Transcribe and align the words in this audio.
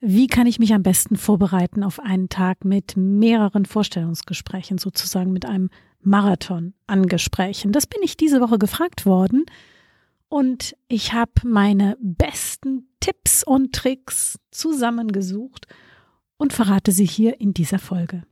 Wie 0.00 0.28
kann 0.28 0.46
ich 0.46 0.60
mich 0.60 0.72
am 0.74 0.84
besten 0.84 1.16
vorbereiten 1.16 1.82
auf 1.82 1.98
einen 1.98 2.28
Tag 2.28 2.64
mit 2.64 2.96
mehreren 2.96 3.64
Vorstellungsgesprächen, 3.66 4.78
sozusagen 4.78 5.32
mit 5.32 5.44
einem 5.44 5.70
Marathon 6.00 6.72
an 6.86 7.06
Gesprächen? 7.06 7.72
Das 7.72 7.88
bin 7.88 8.00
ich 8.04 8.16
diese 8.16 8.40
Woche 8.40 8.58
gefragt 8.58 9.06
worden 9.06 9.44
und 10.28 10.76
ich 10.86 11.14
habe 11.14 11.32
meine 11.42 11.96
besten 12.00 12.86
Tipps 13.00 13.42
und 13.42 13.74
Tricks 13.74 14.38
zusammengesucht 14.52 15.66
und 16.36 16.52
verrate 16.52 16.92
sie 16.92 17.06
hier 17.06 17.40
in 17.40 17.52
dieser 17.52 17.80
Folge. 17.80 18.22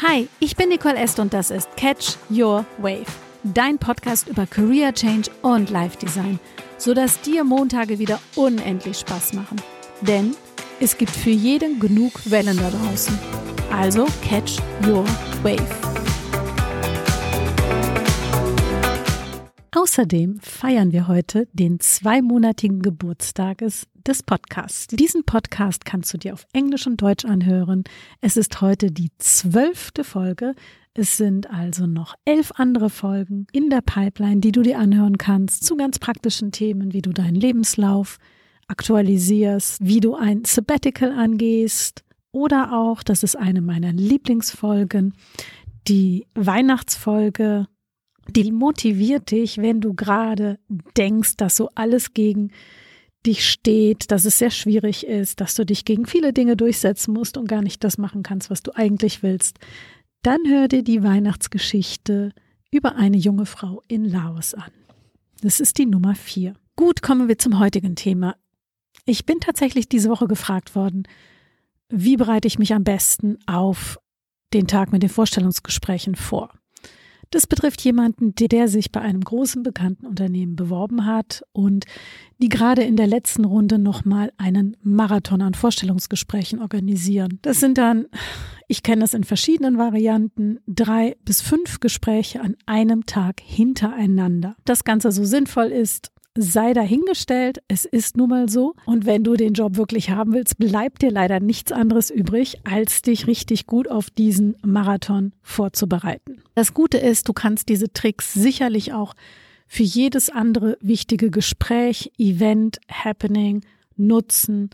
Hi, 0.00 0.28
ich 0.38 0.54
bin 0.54 0.68
Nicole 0.68 0.96
Est 0.96 1.18
und 1.18 1.34
das 1.34 1.50
ist 1.50 1.76
Catch 1.76 2.18
Your 2.30 2.64
Wave, 2.78 3.10
dein 3.42 3.78
Podcast 3.78 4.28
über 4.28 4.46
Career 4.46 4.94
Change 4.94 5.28
und 5.42 5.70
Life 5.70 5.98
Design– 5.98 6.38
sodass 6.84 7.18
dir 7.22 7.44
Montage 7.44 7.98
wieder 7.98 8.20
unendlich 8.36 8.98
Spaß 8.98 9.32
machen. 9.32 9.56
Denn 10.02 10.36
es 10.80 10.98
gibt 10.98 11.12
für 11.12 11.30
jeden 11.30 11.80
genug 11.80 12.12
Wellen 12.30 12.58
da 12.58 12.68
draußen. 12.68 13.18
Also 13.72 14.04
catch 14.22 14.58
your 14.86 15.06
wave. 15.42 16.03
Außerdem 19.94 20.40
feiern 20.40 20.90
wir 20.90 21.06
heute 21.06 21.46
den 21.52 21.78
zweimonatigen 21.78 22.82
Geburtstages 22.82 23.86
des 24.04 24.24
Podcasts. 24.24 24.88
Diesen 24.88 25.22
Podcast 25.22 25.84
kannst 25.84 26.12
du 26.12 26.18
dir 26.18 26.34
auf 26.34 26.48
Englisch 26.52 26.88
und 26.88 27.00
Deutsch 27.00 27.24
anhören. 27.24 27.84
Es 28.20 28.36
ist 28.36 28.60
heute 28.60 28.90
die 28.90 29.12
zwölfte 29.18 30.02
Folge. 30.02 30.56
Es 30.94 31.16
sind 31.16 31.48
also 31.48 31.86
noch 31.86 32.16
elf 32.24 32.50
andere 32.56 32.90
Folgen 32.90 33.46
in 33.52 33.70
der 33.70 33.82
Pipeline, 33.82 34.40
die 34.40 34.50
du 34.50 34.62
dir 34.62 34.80
anhören 34.80 35.16
kannst 35.16 35.62
zu 35.62 35.76
ganz 35.76 36.00
praktischen 36.00 36.50
Themen, 36.50 36.92
wie 36.92 37.02
du 37.02 37.12
deinen 37.12 37.36
Lebenslauf 37.36 38.18
aktualisierst, 38.66 39.78
wie 39.80 40.00
du 40.00 40.16
ein 40.16 40.44
Sabbatical 40.44 41.12
angehst 41.12 42.02
oder 42.32 42.72
auch, 42.72 43.04
das 43.04 43.22
ist 43.22 43.36
eine 43.36 43.60
meiner 43.60 43.92
Lieblingsfolgen, 43.92 45.14
die 45.86 46.26
Weihnachtsfolge, 46.34 47.68
die 48.28 48.52
motiviert 48.52 49.30
dich, 49.30 49.58
wenn 49.58 49.80
du 49.80 49.94
gerade 49.94 50.58
denkst, 50.96 51.36
dass 51.36 51.56
so 51.56 51.68
alles 51.74 52.14
gegen 52.14 52.50
dich 53.26 53.48
steht, 53.48 54.10
dass 54.10 54.24
es 54.24 54.38
sehr 54.38 54.50
schwierig 54.50 55.06
ist, 55.06 55.40
dass 55.40 55.54
du 55.54 55.64
dich 55.64 55.84
gegen 55.84 56.06
viele 56.06 56.32
Dinge 56.32 56.56
durchsetzen 56.56 57.12
musst 57.14 57.36
und 57.36 57.48
gar 57.48 57.62
nicht 57.62 57.82
das 57.82 57.98
machen 57.98 58.22
kannst, 58.22 58.50
was 58.50 58.62
du 58.62 58.72
eigentlich 58.76 59.22
willst. 59.22 59.58
Dann 60.22 60.40
hör 60.46 60.68
dir 60.68 60.82
die 60.82 61.02
Weihnachtsgeschichte 61.02 62.32
über 62.70 62.96
eine 62.96 63.16
junge 63.16 63.46
Frau 63.46 63.82
in 63.88 64.04
Laos 64.04 64.54
an. 64.54 64.70
Das 65.42 65.60
ist 65.60 65.78
die 65.78 65.86
Nummer 65.86 66.14
vier. 66.14 66.54
Gut, 66.76 67.02
kommen 67.02 67.28
wir 67.28 67.38
zum 67.38 67.58
heutigen 67.58 67.96
Thema. 67.96 68.36
Ich 69.06 69.26
bin 69.26 69.40
tatsächlich 69.40 69.88
diese 69.88 70.08
Woche 70.08 70.26
gefragt 70.26 70.74
worden, 70.74 71.04
wie 71.88 72.16
bereite 72.16 72.48
ich 72.48 72.58
mich 72.58 72.72
am 72.72 72.84
besten 72.84 73.38
auf 73.46 73.98
den 74.52 74.66
Tag 74.66 74.92
mit 74.92 75.02
den 75.02 75.10
Vorstellungsgesprächen 75.10 76.14
vor? 76.14 76.50
Das 77.34 77.48
betrifft 77.48 77.80
jemanden, 77.80 78.32
der 78.36 78.68
sich 78.68 78.92
bei 78.92 79.00
einem 79.00 79.20
großen 79.20 79.64
bekannten 79.64 80.06
Unternehmen 80.06 80.54
beworben 80.54 81.04
hat 81.04 81.42
und 81.52 81.84
die 82.38 82.48
gerade 82.48 82.84
in 82.84 82.94
der 82.94 83.08
letzten 83.08 83.44
Runde 83.44 83.76
nochmal 83.76 84.30
einen 84.36 84.76
Marathon 84.84 85.42
an 85.42 85.54
Vorstellungsgesprächen 85.54 86.60
organisieren. 86.60 87.40
Das 87.42 87.58
sind 87.58 87.76
dann, 87.76 88.06
ich 88.68 88.84
kenne 88.84 89.00
das 89.00 89.14
in 89.14 89.24
verschiedenen 89.24 89.78
Varianten, 89.78 90.60
drei 90.68 91.16
bis 91.24 91.42
fünf 91.42 91.80
Gespräche 91.80 92.40
an 92.40 92.54
einem 92.66 93.04
Tag 93.04 93.40
hintereinander. 93.40 94.54
Das 94.64 94.84
Ganze 94.84 95.10
so 95.10 95.24
sinnvoll 95.24 95.72
ist, 95.72 96.12
sei 96.36 96.72
dahingestellt, 96.72 97.62
es 97.68 97.84
ist 97.84 98.16
nun 98.16 98.30
mal 98.30 98.48
so. 98.48 98.74
Und 98.86 99.06
wenn 99.06 99.24
du 99.24 99.34
den 99.34 99.52
Job 99.54 99.76
wirklich 99.76 100.10
haben 100.10 100.32
willst, 100.32 100.58
bleibt 100.58 101.02
dir 101.02 101.10
leider 101.10 101.40
nichts 101.40 101.72
anderes 101.72 102.10
übrig, 102.10 102.58
als 102.64 103.02
dich 103.02 103.26
richtig 103.26 103.66
gut 103.66 103.88
auf 103.88 104.10
diesen 104.10 104.56
Marathon 104.64 105.32
vorzubereiten. 105.42 106.42
Das 106.54 106.74
Gute 106.74 106.98
ist, 106.98 107.28
du 107.28 107.32
kannst 107.32 107.68
diese 107.68 107.92
Tricks 107.92 108.32
sicherlich 108.32 108.92
auch 108.92 109.14
für 109.66 109.82
jedes 109.82 110.30
andere 110.30 110.76
wichtige 110.80 111.30
Gespräch, 111.30 112.12
Event, 112.18 112.78
Happening 112.90 113.62
nutzen 113.96 114.70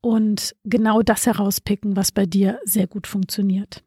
und 0.00 0.56
genau 0.64 1.02
das 1.02 1.26
herauspicken, 1.26 1.96
was 1.96 2.10
bei 2.12 2.26
dir 2.26 2.58
sehr 2.64 2.86
gut 2.86 3.06
funktioniert. 3.06 3.82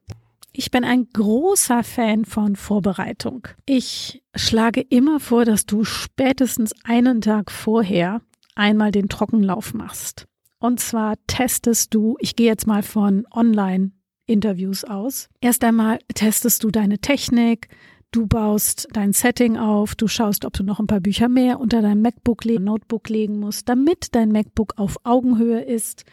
Ich 0.57 0.71
bin 0.71 0.85
ein 0.85 1.09
großer 1.11 1.83
Fan 1.83 2.23
von 2.23 2.55
Vorbereitung. 2.55 3.49
Ich 3.65 4.23
schlage 4.35 4.79
immer 4.79 5.19
vor, 5.19 5.43
dass 5.43 5.65
du 5.65 5.83
spätestens 5.83 6.73
einen 6.85 7.19
Tag 7.19 7.51
vorher 7.51 8.21
einmal 8.55 8.91
den 8.91 9.09
Trockenlauf 9.09 9.73
machst. 9.73 10.27
Und 10.57 10.79
zwar 10.79 11.15
testest 11.27 11.93
du, 11.93 12.15
ich 12.21 12.37
gehe 12.37 12.47
jetzt 12.47 12.67
mal 12.67 12.83
von 12.83 13.27
Online-Interviews 13.31 14.85
aus. 14.85 15.27
Erst 15.41 15.61
einmal 15.65 15.99
testest 16.13 16.63
du 16.63 16.71
deine 16.71 16.99
Technik, 16.99 17.67
du 18.11 18.25
baust 18.25 18.87
dein 18.93 19.11
Setting 19.11 19.57
auf, 19.57 19.93
du 19.95 20.07
schaust, 20.07 20.45
ob 20.45 20.53
du 20.53 20.63
noch 20.63 20.79
ein 20.79 20.87
paar 20.87 21.01
Bücher 21.01 21.27
mehr 21.27 21.59
unter 21.59 21.81
dein 21.81 22.01
MacBook, 22.01 22.45
Notebook 22.45 23.09
legen 23.09 23.41
musst, 23.41 23.67
damit 23.67 24.15
dein 24.15 24.31
MacBook 24.31 24.75
auf 24.77 24.95
Augenhöhe 25.03 25.59
ist. 25.59 26.05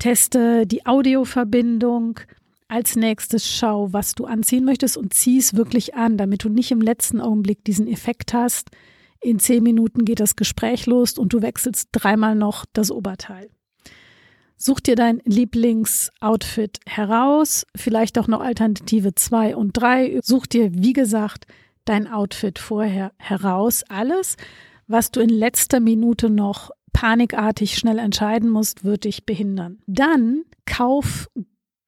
Teste 0.00 0.66
die 0.66 0.86
Audioverbindung, 0.86 2.18
als 2.70 2.96
nächstes 2.96 3.48
schau, 3.48 3.92
was 3.92 4.14
du 4.14 4.26
anziehen 4.26 4.64
möchtest 4.64 4.96
und 4.96 5.12
zieh 5.12 5.38
es 5.38 5.54
wirklich 5.54 5.94
an, 5.94 6.16
damit 6.16 6.44
du 6.44 6.48
nicht 6.48 6.70
im 6.70 6.80
letzten 6.80 7.20
Augenblick 7.20 7.64
diesen 7.64 7.88
Effekt 7.88 8.32
hast. 8.32 8.70
In 9.20 9.38
zehn 9.38 9.62
Minuten 9.62 10.04
geht 10.04 10.20
das 10.20 10.36
Gespräch 10.36 10.86
los 10.86 11.18
und 11.18 11.32
du 11.32 11.42
wechselst 11.42 11.88
dreimal 11.92 12.34
noch 12.34 12.64
das 12.72 12.90
Oberteil. 12.90 13.50
Such 14.56 14.80
dir 14.80 14.94
dein 14.94 15.20
Lieblingsoutfit 15.24 16.80
heraus, 16.86 17.66
vielleicht 17.74 18.18
auch 18.18 18.28
noch 18.28 18.40
Alternative 18.40 19.14
zwei 19.14 19.56
und 19.56 19.72
drei. 19.72 20.20
Such 20.22 20.46
dir, 20.46 20.70
wie 20.74 20.92
gesagt, 20.92 21.46
dein 21.86 22.06
Outfit 22.06 22.58
vorher 22.58 23.12
heraus. 23.16 23.84
Alles, 23.88 24.36
was 24.86 25.10
du 25.10 25.20
in 25.20 25.30
letzter 25.30 25.80
Minute 25.80 26.30
noch 26.30 26.70
panikartig 26.92 27.76
schnell 27.76 27.98
entscheiden 27.98 28.50
musst, 28.50 28.84
wird 28.84 29.04
dich 29.04 29.24
behindern. 29.24 29.78
Dann 29.86 30.42
kauf 30.66 31.28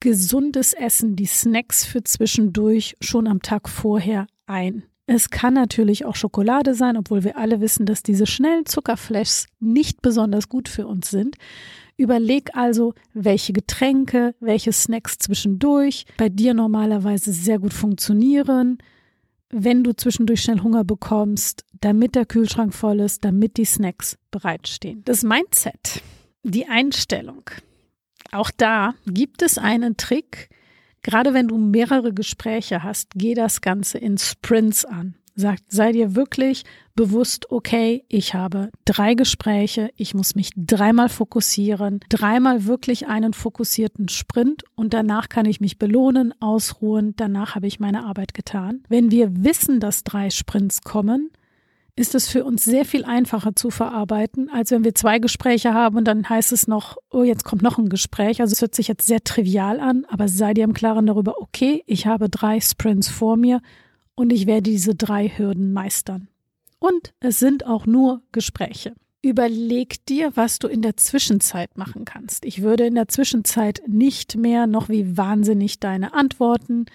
gesundes 0.03 0.73
Essen, 0.73 1.15
die 1.15 1.27
Snacks 1.27 1.85
für 1.85 2.03
zwischendurch 2.03 2.97
schon 3.01 3.29
am 3.29 3.41
Tag 3.41 3.69
vorher 3.69 4.27
ein. 4.47 4.83
Es 5.07 5.31
kann 5.31 5.55
natürlich 5.55 6.05
auch 6.05 6.17
Schokolade 6.17 6.75
sein, 6.75 6.97
obwohl 6.97 7.23
wir 7.23 7.37
alle 7.37 7.61
wissen, 7.61 7.87
dass 7.87 8.03
diese 8.03 8.27
schnellen 8.27 8.67
Zuckerflashs 8.67 9.47
nicht 9.61 10.03
besonders 10.03 10.49
gut 10.49 10.69
für 10.69 10.89
uns 10.89 11.11
sind. 11.11 11.37
Überleg 11.97 12.57
also, 12.57 12.95
welche 13.15 13.53
Getränke, 13.53 14.35
welche 14.41 14.73
Snacks 14.73 15.19
zwischendurch 15.19 16.07
bei 16.17 16.29
dir 16.29 16.53
normalerweise 16.53 17.33
sehr 17.33 17.61
gut 17.61 17.73
funktionieren, 17.73 18.79
wenn 19.51 19.85
du 19.85 19.95
zwischendurch 19.95 20.43
schnell 20.43 20.63
Hunger 20.63 20.83
bekommst, 20.83 21.65
damit 21.81 22.17
der 22.17 22.27
Kühlschrank 22.27 22.75
voll 22.75 23.01
ist, 23.01 23.25
damit 23.25 23.57
die 23.57 23.67
Snacks 23.67 24.19
bereitstehen. 24.33 25.03
Das 25.05 25.23
Mindset, 25.23 26.03
die 26.43 26.67
Einstellung. 26.67 27.43
Auch 28.33 28.51
da 28.51 28.95
gibt 29.07 29.43
es 29.43 29.59
einen 29.59 29.97
Trick. 29.97 30.49
Gerade 31.03 31.35
wenn 31.35 31.49
du 31.49 31.59
mehrere 31.59 32.13
Gespräche 32.13 32.83
hast, 32.83 33.11
geh 33.15 33.35
das 33.35 33.61
Ganze 33.61 33.99
in 33.99 34.19
Sprints 34.19 34.85
an. 34.85 35.15
Sag, 35.35 35.61
sei 35.69 35.93
dir 35.93 36.15
wirklich 36.15 36.65
bewusst, 36.95 37.51
okay, 37.51 38.05
ich 38.09 38.35
habe 38.35 38.71
drei 38.85 39.15
Gespräche, 39.15 39.91
ich 39.97 40.15
muss 40.15 40.35
mich 40.35 40.51
dreimal 40.57 41.09
fokussieren, 41.09 42.01
dreimal 42.11 42.67
wirklich 42.67 43.07
einen 43.07 43.33
fokussierten 43.33 44.09
Sprint 44.09 44.65
und 44.75 44.93
danach 44.93 45.31
kann 45.31 45.47
ich 45.47 45.61
mich 45.61 45.79
belohnen, 45.79 46.35
ausruhen, 46.41 47.15
danach 47.17 47.55
habe 47.55 47.67
ich 47.67 47.81
meine 47.81 48.05
Arbeit 48.05 48.35
getan. 48.35 48.83
Wenn 48.89 49.11
wir 49.11 49.43
wissen, 49.43 49.81
dass 49.81 50.05
drei 50.05 50.29
Sprints 50.29 50.83
kommen, 50.83 51.31
ist 51.95 52.15
es 52.15 52.29
für 52.29 52.45
uns 52.45 52.65
sehr 52.65 52.85
viel 52.85 53.05
einfacher 53.05 53.55
zu 53.55 53.71
verarbeiten, 53.71 54.49
als 54.49 54.71
wenn 54.71 54.85
wir 54.85 54.95
zwei 54.95 55.19
Gespräche 55.19 55.75
haben 55.75 55.99
und 55.99 56.07
dann 56.07 56.29
heißt 56.29 56.53
es 56.53 56.67
noch, 56.67 56.97
oh, 57.11 57.23
jetzt 57.23 57.45
kommt 57.45 57.63
noch 57.63 57.77
ein 57.77 57.91
Gespräch. 57.91 58.41
Also 58.41 58.53
es 58.53 58.63
hört 58.63 58.75
sich 58.75 58.89
jetzt 58.89 59.07
sehr 59.07 59.23
trivial 59.23 59.79
an, 59.79 60.07
aber 60.09 60.29
sei 60.29 60.55
dir 60.55 60.65
im 60.65 60.73
Klaren 60.73 61.07
darüber, 61.07 61.41
okay, 61.41 61.83
ich 61.87 62.07
habe 62.07 62.31
drei 62.31 62.61
Sprints 62.61 63.09
vor 63.09 63.37
mir 63.37 63.61
und 64.15 64.33
ich 64.33 64.47
werde 64.47 64.63
diese 64.63 64.95
drei 64.95 65.29
Hürden 65.29 65.73
meistern. 65.73 66.29
Und 66.79 67.13
es 67.21 67.39
sind 67.39 67.67
auch 67.67 67.87
nur 67.87 68.23
Gespräche. 68.33 68.95
Überleg 69.21 70.05
dir, 70.07 70.33
was 70.35 70.59
du 70.59 70.67
in 70.67 70.83
der 70.83 70.97
Zwischenzeit 70.97 71.77
machen 71.77 72.05
kannst. 72.05 72.45
Ich 72.45 72.63
würde 72.63 72.87
in 72.87 72.97
der 72.97 73.07
Zwischenzeit 73.07 73.83
nicht 73.87 74.37
mehr 74.37 74.67
noch 74.67 74.89
wie 74.89 75.17
wahnsinnig 75.17 75.79
deine 75.79 76.13
Antworten 76.15 76.87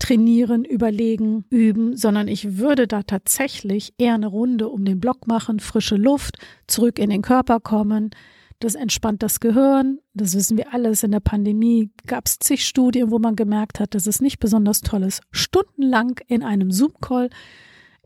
trainieren, 0.00 0.64
überlegen, 0.64 1.44
üben, 1.50 1.96
sondern 1.96 2.26
ich 2.26 2.58
würde 2.58 2.88
da 2.88 3.04
tatsächlich 3.04 3.94
eher 3.98 4.14
eine 4.14 4.26
Runde 4.26 4.68
um 4.68 4.84
den 4.84 4.98
Block 4.98 5.28
machen, 5.28 5.60
frische 5.60 5.96
Luft, 5.96 6.38
zurück 6.66 6.98
in 6.98 7.10
den 7.10 7.22
Körper 7.22 7.60
kommen. 7.60 8.10
Das 8.58 8.74
entspannt 8.74 9.22
das 9.22 9.40
Gehirn. 9.40 10.00
Das 10.12 10.34
wissen 10.34 10.58
wir 10.58 10.74
alles. 10.74 11.02
In 11.02 11.12
der 11.12 11.20
Pandemie 11.20 11.90
gab 12.06 12.26
es 12.26 12.38
zig 12.40 12.66
Studien, 12.66 13.10
wo 13.10 13.18
man 13.18 13.36
gemerkt 13.36 13.80
hat, 13.80 13.94
dass 13.94 14.06
es 14.06 14.20
nicht 14.20 14.40
besonders 14.40 14.80
toll 14.80 15.04
ist, 15.04 15.22
stundenlang 15.30 16.18
in 16.26 16.42
einem 16.42 16.70
Zoom-Call 16.70 17.30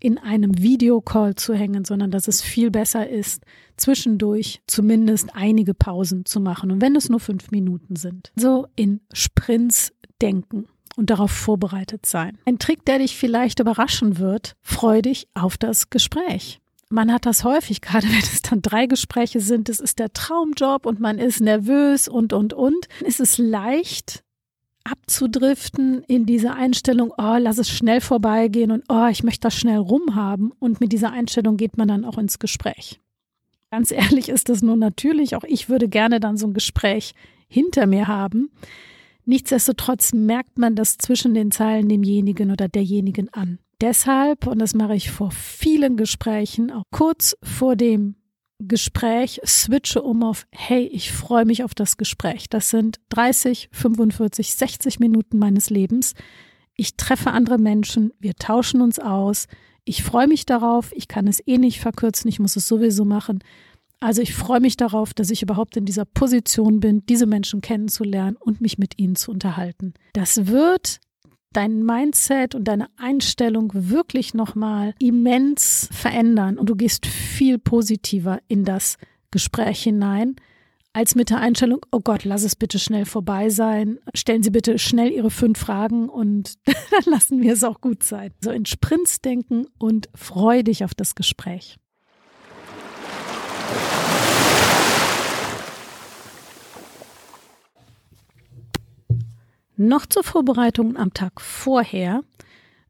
in 0.00 0.18
einem 0.18 0.58
Videocall 0.58 1.34
zu 1.34 1.54
hängen, 1.54 1.86
sondern 1.86 2.10
dass 2.10 2.28
es 2.28 2.42
viel 2.42 2.70
besser 2.70 3.08
ist, 3.08 3.42
zwischendurch 3.78 4.60
zumindest 4.66 5.30
einige 5.34 5.72
Pausen 5.72 6.26
zu 6.26 6.40
machen. 6.40 6.70
Und 6.70 6.82
wenn 6.82 6.94
es 6.94 7.08
nur 7.08 7.20
fünf 7.20 7.50
Minuten 7.50 7.96
sind. 7.96 8.30
So 8.36 8.66
in 8.76 9.00
Sprints 9.14 9.94
denken 10.20 10.66
und 10.96 11.10
darauf 11.10 11.30
vorbereitet 11.30 12.06
sein. 12.06 12.38
Ein 12.44 12.58
Trick, 12.58 12.84
der 12.84 12.98
dich 12.98 13.16
vielleicht 13.16 13.60
überraschen 13.60 14.18
wird, 14.18 14.54
freu 14.62 15.02
dich 15.02 15.28
auf 15.34 15.56
das 15.56 15.90
Gespräch. 15.90 16.60
Man 16.90 17.12
hat 17.12 17.26
das 17.26 17.44
häufig, 17.44 17.80
gerade 17.80 18.06
wenn 18.06 18.18
es 18.18 18.42
dann 18.42 18.62
drei 18.62 18.86
Gespräche 18.86 19.40
sind, 19.40 19.68
es 19.68 19.80
ist 19.80 19.98
der 19.98 20.12
Traumjob 20.12 20.86
und 20.86 21.00
man 21.00 21.18
ist 21.18 21.40
nervös 21.40 22.08
und, 22.08 22.32
und, 22.32 22.52
und. 22.52 22.88
Es 23.04 23.20
ist 23.20 23.38
leicht, 23.38 24.24
abzudriften 24.84 26.02
in 26.04 26.26
diese 26.26 26.52
Einstellung, 26.52 27.12
oh, 27.16 27.36
lass 27.38 27.58
es 27.58 27.70
schnell 27.70 28.00
vorbeigehen 28.00 28.70
und 28.70 28.84
oh, 28.88 29.06
ich 29.10 29.24
möchte 29.24 29.40
das 29.40 29.56
schnell 29.56 29.78
rumhaben. 29.78 30.52
Und 30.58 30.80
mit 30.80 30.92
dieser 30.92 31.10
Einstellung 31.10 31.56
geht 31.56 31.76
man 31.76 31.88
dann 31.88 32.04
auch 32.04 32.18
ins 32.18 32.38
Gespräch. 32.38 33.00
Ganz 33.70 33.90
ehrlich 33.90 34.28
ist 34.28 34.48
das 34.48 34.62
nur 34.62 34.76
natürlich. 34.76 35.34
Auch 35.34 35.44
ich 35.44 35.68
würde 35.68 35.88
gerne 35.88 36.20
dann 36.20 36.36
so 36.36 36.46
ein 36.46 36.54
Gespräch 36.54 37.14
hinter 37.48 37.86
mir 37.86 38.06
haben. 38.06 38.50
Nichtsdestotrotz 39.26 40.12
merkt 40.12 40.58
man 40.58 40.74
das 40.76 40.98
zwischen 40.98 41.34
den 41.34 41.50
Zeilen 41.50 41.88
demjenigen 41.88 42.50
oder 42.50 42.68
derjenigen 42.68 43.32
an. 43.32 43.58
Deshalb, 43.80 44.46
und 44.46 44.58
das 44.58 44.74
mache 44.74 44.94
ich 44.94 45.10
vor 45.10 45.30
vielen 45.30 45.96
Gesprächen, 45.96 46.70
auch 46.70 46.84
kurz 46.90 47.36
vor 47.42 47.76
dem 47.76 48.16
Gespräch 48.60 49.40
switche 49.44 50.02
um 50.02 50.22
auf, 50.22 50.46
hey, 50.50 50.86
ich 50.86 51.12
freue 51.12 51.44
mich 51.44 51.64
auf 51.64 51.74
das 51.74 51.96
Gespräch. 51.96 52.48
Das 52.48 52.70
sind 52.70 53.00
30, 53.10 53.68
45, 53.72 54.54
60 54.54 55.00
Minuten 55.00 55.38
meines 55.38 55.70
Lebens. 55.70 56.14
Ich 56.76 56.96
treffe 56.96 57.30
andere 57.30 57.58
Menschen, 57.58 58.12
wir 58.18 58.34
tauschen 58.34 58.80
uns 58.80 58.98
aus. 58.98 59.48
Ich 59.84 60.02
freue 60.02 60.28
mich 60.28 60.46
darauf, 60.46 60.92
ich 60.94 61.08
kann 61.08 61.26
es 61.26 61.46
eh 61.46 61.58
nicht 61.58 61.80
verkürzen, 61.80 62.28
ich 62.28 62.40
muss 62.40 62.56
es 62.56 62.66
sowieso 62.68 63.04
machen. 63.04 63.40
Also 64.04 64.20
ich 64.20 64.34
freue 64.34 64.60
mich 64.60 64.76
darauf, 64.76 65.14
dass 65.14 65.30
ich 65.30 65.40
überhaupt 65.40 65.78
in 65.78 65.86
dieser 65.86 66.04
Position 66.04 66.78
bin, 66.78 67.06
diese 67.06 67.24
Menschen 67.24 67.62
kennenzulernen 67.62 68.36
und 68.38 68.60
mich 68.60 68.76
mit 68.76 68.98
ihnen 68.98 69.16
zu 69.16 69.30
unterhalten. 69.30 69.94
Das 70.12 70.46
wird 70.46 71.00
dein 71.54 71.82
Mindset 71.82 72.54
und 72.54 72.64
deine 72.64 72.88
Einstellung 72.98 73.70
wirklich 73.72 74.34
nochmal 74.34 74.94
immens 74.98 75.88
verändern 75.90 76.58
und 76.58 76.68
du 76.68 76.76
gehst 76.76 77.06
viel 77.06 77.58
positiver 77.58 78.40
in 78.46 78.66
das 78.66 78.98
Gespräch 79.30 79.82
hinein, 79.82 80.36
als 80.92 81.14
mit 81.14 81.30
der 81.30 81.40
Einstellung, 81.40 81.80
oh 81.90 82.00
Gott, 82.00 82.24
lass 82.24 82.42
es 82.42 82.56
bitte 82.56 82.78
schnell 82.78 83.06
vorbei 83.06 83.48
sein, 83.48 84.00
stellen 84.12 84.42
Sie 84.42 84.50
bitte 84.50 84.78
schnell 84.78 85.12
Ihre 85.12 85.30
fünf 85.30 85.58
Fragen 85.58 86.10
und 86.10 86.56
dann 86.66 87.10
lassen 87.10 87.40
wir 87.40 87.54
es 87.54 87.64
auch 87.64 87.80
gut 87.80 88.02
sein. 88.02 88.32
So 88.42 88.50
in 88.50 88.66
Sprints 88.66 89.22
denken 89.22 89.64
und 89.78 90.10
freu 90.14 90.62
dich 90.62 90.84
auf 90.84 90.92
das 90.92 91.14
Gespräch. 91.14 91.78
Noch 99.76 100.06
zur 100.06 100.22
Vorbereitung 100.22 100.96
am 100.96 101.12
Tag 101.14 101.40
vorher, 101.40 102.22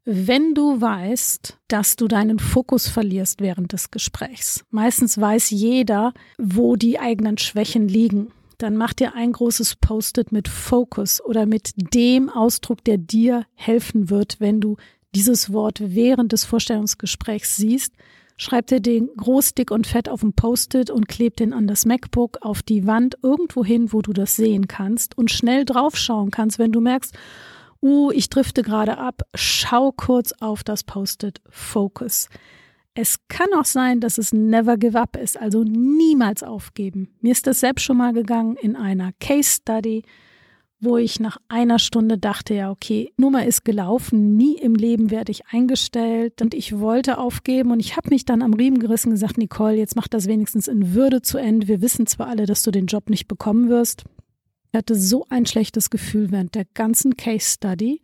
wenn 0.03 0.53
du 0.53 0.79
weißt, 0.79 1.57
dass 1.67 1.95
du 1.95 2.07
deinen 2.07 2.37
Fokus 2.37 2.87
verlierst 2.87 3.41
während 3.41 3.73
des 3.73 3.89
Gesprächs. 3.89 4.63
Meistens 4.69 5.19
weiß 5.19 5.49
jeder, 5.49 6.13
wo 6.37 6.75
die 6.75 6.99
eigenen 6.99 7.39
Schwächen 7.39 7.87
liegen. 7.87 8.27
Dann 8.59 8.77
mach 8.77 8.93
dir 8.93 9.15
ein 9.15 9.31
großes 9.31 9.77
Post-it 9.77 10.31
mit 10.31 10.47
Focus 10.47 11.21
oder 11.21 11.47
mit 11.47 11.71
dem 11.93 12.29
Ausdruck, 12.29 12.83
der 12.83 12.99
dir 12.99 13.45
helfen 13.55 14.11
wird, 14.11 14.39
wenn 14.39 14.61
du 14.61 14.77
dieses 15.15 15.51
Wort 15.51 15.79
während 15.81 16.33
des 16.33 16.45
Vorstellungsgesprächs 16.45 17.57
siehst 17.57 17.93
schreibt 18.37 18.71
er 18.71 18.79
den 18.79 19.09
groß, 19.15 19.53
dick 19.53 19.71
und 19.71 19.87
fett 19.87 20.09
auf 20.09 20.23
ein 20.23 20.33
Post-it 20.33 20.89
und 20.89 21.07
klebt 21.07 21.39
den 21.39 21.53
an 21.53 21.67
das 21.67 21.85
MacBook 21.85 22.39
auf 22.41 22.61
die 22.61 22.85
Wand 22.85 23.17
irgendwo 23.21 23.63
hin, 23.63 23.93
wo 23.93 24.01
du 24.01 24.13
das 24.13 24.35
sehen 24.35 24.67
kannst 24.67 25.17
und 25.17 25.31
schnell 25.31 25.65
draufschauen 25.65 26.31
kannst, 26.31 26.59
wenn 26.59 26.71
du 26.71 26.81
merkst, 26.81 27.15
uh, 27.81 28.11
ich 28.11 28.29
drifte 28.29 28.63
gerade 28.63 28.97
ab, 28.97 29.21
schau 29.35 29.91
kurz 29.91 30.33
auf 30.39 30.63
das 30.63 30.83
Post-it 30.83 31.41
Focus. 31.49 32.29
Es 32.93 33.19
kann 33.27 33.47
auch 33.57 33.65
sein, 33.65 33.99
dass 33.99 34.17
es 34.17 34.31
never 34.31 34.77
give 34.77 34.99
up 34.99 35.17
ist, 35.17 35.37
also 35.39 35.63
niemals 35.63 36.43
aufgeben. 36.43 37.13
Mir 37.19 37.33
ist 37.33 37.45
das 37.45 37.59
selbst 37.59 37.83
schon 37.83 37.97
mal 37.97 38.13
gegangen 38.13 38.55
in 38.55 38.75
einer 38.75 39.11
Case 39.19 39.57
Study 39.57 40.03
wo 40.85 40.97
ich 40.97 41.19
nach 41.19 41.37
einer 41.49 41.79
Stunde 41.79 42.17
dachte, 42.17 42.53
ja, 42.53 42.71
okay, 42.71 43.11
Nummer 43.17 43.45
ist 43.45 43.65
gelaufen, 43.65 44.37
nie 44.37 44.57
im 44.57 44.75
Leben 44.75 45.11
werde 45.11 45.31
ich 45.31 45.47
eingestellt 45.47 46.41
und 46.41 46.53
ich 46.53 46.79
wollte 46.79 47.17
aufgeben 47.17 47.71
und 47.71 47.79
ich 47.79 47.97
habe 47.97 48.09
mich 48.09 48.23
dann 48.23 48.41
am 48.41 48.53
Riemen 48.53 48.79
gerissen 48.79 49.09
und 49.09 49.15
gesagt, 49.15 49.37
Nicole, 49.37 49.75
jetzt 49.75 49.95
mach 49.95 50.07
das 50.07 50.27
wenigstens 50.27 50.67
in 50.67 50.93
Würde 50.93 51.21
zu 51.21 51.37
Ende. 51.37 51.67
Wir 51.67 51.81
wissen 51.81 52.07
zwar 52.07 52.27
alle, 52.27 52.45
dass 52.45 52.63
du 52.63 52.71
den 52.71 52.85
Job 52.85 53.09
nicht 53.09 53.27
bekommen 53.27 53.67
wirst. 53.67 54.03
Ich 54.71 54.77
hatte 54.77 54.95
so 54.95 55.25
ein 55.29 55.45
schlechtes 55.45 55.89
Gefühl 55.89 56.31
während 56.31 56.55
der 56.55 56.65
ganzen 56.73 57.17
Case 57.17 57.49
Study. 57.55 58.01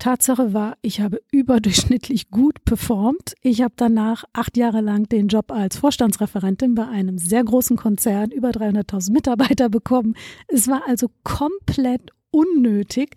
Tatsache 0.00 0.52
war, 0.52 0.76
ich 0.82 1.00
habe 1.00 1.20
überdurchschnittlich 1.30 2.30
gut 2.30 2.64
performt. 2.64 3.34
Ich 3.42 3.62
habe 3.62 3.74
danach 3.76 4.24
acht 4.32 4.56
Jahre 4.56 4.80
lang 4.80 5.08
den 5.08 5.28
Job 5.28 5.52
als 5.52 5.76
Vorstandsreferentin 5.76 6.74
bei 6.74 6.88
einem 6.88 7.18
sehr 7.18 7.44
großen 7.44 7.76
Konzern, 7.76 8.30
über 8.30 8.50
300.000 8.50 9.12
Mitarbeiter 9.12 9.68
bekommen. 9.68 10.14
Es 10.48 10.66
war 10.66 10.82
also 10.88 11.08
komplett 11.22 12.10
unnötig, 12.30 13.16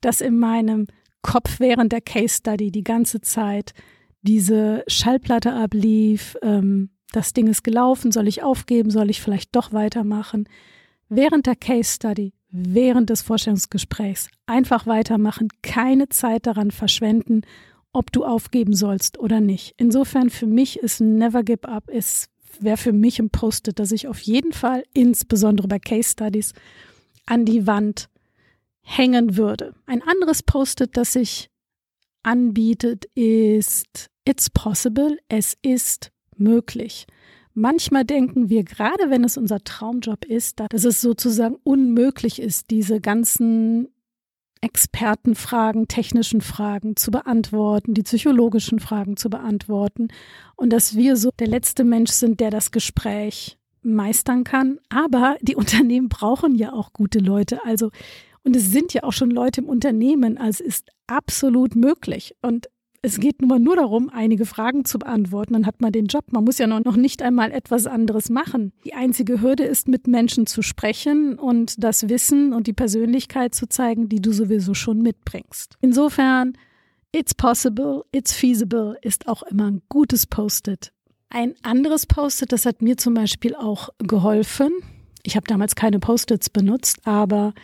dass 0.00 0.20
in 0.20 0.38
meinem 0.38 0.86
Kopf 1.22 1.60
während 1.60 1.92
der 1.92 2.00
Case 2.00 2.36
Study 2.36 2.70
die 2.70 2.84
ganze 2.84 3.20
Zeit 3.20 3.72
diese 4.22 4.84
Schallplatte 4.86 5.52
ablief. 5.52 6.36
Ähm, 6.42 6.90
das 7.12 7.32
Ding 7.32 7.46
ist 7.46 7.62
gelaufen, 7.62 8.12
soll 8.12 8.28
ich 8.28 8.42
aufgeben, 8.42 8.90
soll 8.90 9.10
ich 9.10 9.22
vielleicht 9.22 9.54
doch 9.54 9.72
weitermachen? 9.72 10.48
Während 11.08 11.46
der 11.46 11.56
Case 11.56 11.94
Study 11.94 12.32
während 12.56 13.10
des 13.10 13.22
Vorstellungsgesprächs. 13.22 14.28
Einfach 14.46 14.86
weitermachen, 14.86 15.48
keine 15.62 16.08
Zeit 16.08 16.46
daran 16.46 16.70
verschwenden, 16.70 17.42
ob 17.92 18.12
du 18.12 18.24
aufgeben 18.24 18.74
sollst 18.74 19.18
oder 19.18 19.40
nicht. 19.40 19.74
Insofern 19.76 20.30
für 20.30 20.46
mich 20.46 20.78
ist 20.78 21.00
Never 21.00 21.42
Give 21.42 21.68
Up, 21.68 21.84
es 21.88 22.28
wäre 22.60 22.76
für 22.76 22.92
mich 22.92 23.18
ein 23.18 23.30
Post-it, 23.30 23.80
dass 23.80 23.90
ich 23.90 24.06
auf 24.06 24.20
jeden 24.20 24.52
Fall, 24.52 24.84
insbesondere 24.94 25.66
bei 25.66 25.80
Case 25.80 26.10
Studies, 26.10 26.52
an 27.26 27.44
die 27.44 27.66
Wand 27.66 28.08
hängen 28.84 29.36
würde. 29.36 29.74
Ein 29.86 30.02
anderes 30.02 30.42
Post-it, 30.42 30.96
das 30.96 31.14
sich 31.14 31.50
anbietet, 32.22 33.06
ist 33.14 34.08
It's 34.26 34.48
possible, 34.50 35.18
es 35.28 35.56
ist 35.62 36.12
möglich. 36.36 37.06
Manchmal 37.54 38.04
denken 38.04 38.48
wir, 38.48 38.64
gerade 38.64 39.10
wenn 39.10 39.24
es 39.24 39.36
unser 39.36 39.60
Traumjob 39.62 40.24
ist, 40.24 40.60
dass 40.60 40.84
es 40.84 41.00
sozusagen 41.00 41.56
unmöglich 41.62 42.40
ist, 42.40 42.70
diese 42.70 43.00
ganzen 43.00 43.88
Expertenfragen, 44.60 45.88
technischen 45.88 46.40
Fragen 46.40 46.96
zu 46.96 47.10
beantworten, 47.10 47.94
die 47.94 48.02
psychologischen 48.02 48.80
Fragen 48.80 49.16
zu 49.16 49.28
beantworten 49.28 50.08
und 50.56 50.70
dass 50.70 50.96
wir 50.96 51.16
so 51.16 51.30
der 51.38 51.48
letzte 51.48 51.84
Mensch 51.84 52.12
sind, 52.12 52.40
der 52.40 52.50
das 52.50 52.70
Gespräch 52.70 53.58
meistern 53.82 54.42
kann. 54.42 54.80
Aber 54.88 55.36
die 55.42 55.56
Unternehmen 55.56 56.08
brauchen 56.08 56.54
ja 56.54 56.72
auch 56.72 56.92
gute 56.92 57.18
Leute. 57.18 57.64
Also, 57.64 57.90
und 58.44 58.54
es 58.54 58.70
sind 58.70 58.92
ja 58.92 59.02
auch 59.04 59.12
schon 59.12 59.30
Leute 59.30 59.62
im 59.62 59.68
Unternehmen. 59.68 60.36
Also 60.38 60.62
es 60.62 60.76
ist 60.76 60.90
absolut 61.06 61.74
möglich. 61.74 62.36
Und 62.42 62.68
es 63.00 63.18
geht 63.18 63.40
nun 63.40 63.48
mal 63.48 63.58
nur 63.58 63.76
darum, 63.76 64.10
einige 64.10 64.44
Fragen 64.44 64.84
zu 64.84 64.98
beantworten. 64.98 65.54
Dann 65.54 65.66
hat 65.66 65.80
man 65.80 65.92
den 65.92 66.06
Job. 66.06 66.26
Man 66.30 66.44
muss 66.44 66.58
ja 66.58 66.66
noch 66.66 66.96
nicht 66.96 67.22
einmal 67.22 67.52
etwas 67.52 67.86
anderes 67.86 68.28
machen. 68.28 68.72
Die 68.84 68.94
einzige 68.94 69.40
Hürde 69.40 69.64
ist, 69.64 69.88
mit 69.88 70.06
Menschen 70.06 70.46
zu 70.46 70.62
sprechen 70.62 71.38
und 71.38 71.82
das 71.82 72.08
Wissen 72.08 72.52
und 72.52 72.66
die 72.66 72.72
Persönlichkeit 72.74 73.54
zu 73.54 73.66
zeigen, 73.66 74.08
die 74.08 74.20
du 74.20 74.32
sowieso 74.32 74.74
schon 74.74 75.00
mitbringst. 75.00 75.76
Insofern, 75.80 76.52
it's 77.12 77.34
possible, 77.34 78.04
it's 78.12 78.34
feasible 78.34 78.96
ist 79.00 79.26
auch 79.26 79.42
immer 79.42 79.70
ein 79.70 79.82
gutes 79.88 80.26
Post-it. 80.26 80.92
Ein 81.30 81.54
anderes 81.62 82.06
Post-it, 82.06 82.52
das 82.52 82.66
hat 82.66 82.82
mir 82.82 82.96
zum 82.98 83.14
Beispiel 83.14 83.54
auch 83.54 83.88
geholfen. 83.98 84.70
Ich 85.22 85.36
habe 85.36 85.46
damals 85.46 85.74
keine 85.74 85.98
Post-its 85.98 86.50
benutzt, 86.50 87.00
aber 87.04 87.54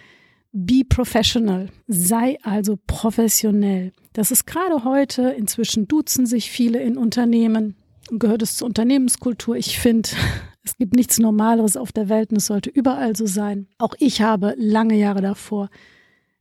Be 0.53 0.83
professional, 0.89 1.69
sei 1.87 2.39
also 2.43 2.77
professionell. 2.87 3.93
Das 4.13 4.31
ist 4.31 4.47
gerade 4.47 4.85
heute, 4.85 5.31
inzwischen 5.31 5.87
duzen 5.87 6.27
sich 6.27 6.51
viele 6.51 6.81
in 6.81 6.97
Unternehmen, 6.97 7.77
gehört 8.11 8.43
es 8.43 8.57
zur 8.57 8.67
Unternehmenskultur. 8.67 9.57
Ich 9.57 9.79
finde, 9.79 10.09
es 10.65 10.77
gibt 10.77 10.95
nichts 10.95 11.19
Normaleres 11.19 11.77
auf 11.77 11.93
der 11.93 12.09
Welt 12.09 12.31
und 12.31 12.39
es 12.39 12.47
sollte 12.47 12.71
überall 12.71 13.15
so 13.15 13.27
sein. 13.27 13.69
Auch 13.79 13.95
ich 13.99 14.23
habe 14.23 14.55
lange 14.59 14.97
Jahre 14.97 15.21
davor, 15.21 15.71